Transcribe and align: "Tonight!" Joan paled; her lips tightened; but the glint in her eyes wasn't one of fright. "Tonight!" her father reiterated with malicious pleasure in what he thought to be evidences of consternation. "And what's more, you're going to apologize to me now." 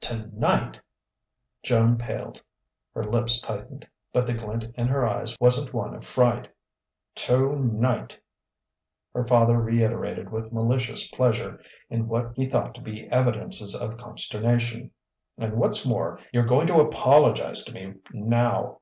"Tonight!" 0.00 0.80
Joan 1.62 1.96
paled; 1.96 2.42
her 2.92 3.04
lips 3.04 3.40
tightened; 3.40 3.86
but 4.12 4.26
the 4.26 4.34
glint 4.34 4.64
in 4.74 4.88
her 4.88 5.06
eyes 5.06 5.36
wasn't 5.40 5.72
one 5.72 5.94
of 5.94 6.04
fright. 6.04 6.48
"Tonight!" 7.14 8.18
her 9.14 9.24
father 9.24 9.60
reiterated 9.60 10.32
with 10.32 10.52
malicious 10.52 11.08
pleasure 11.12 11.62
in 11.88 12.08
what 12.08 12.32
he 12.34 12.48
thought 12.48 12.74
to 12.74 12.80
be 12.80 13.06
evidences 13.10 13.80
of 13.80 13.96
consternation. 13.96 14.90
"And 15.38 15.52
what's 15.56 15.86
more, 15.86 16.18
you're 16.32 16.46
going 16.46 16.66
to 16.66 16.80
apologize 16.80 17.62
to 17.62 17.72
me 17.72 17.94
now." 18.12 18.80